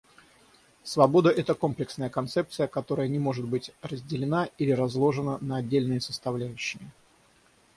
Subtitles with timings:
[0.81, 6.91] Свобода— это комплексная концепция, которая не может быть разделена или разложена на отдельные составляющие.